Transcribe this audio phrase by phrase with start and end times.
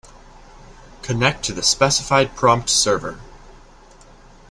[1.03, 3.19] Connect to the specified prompt server.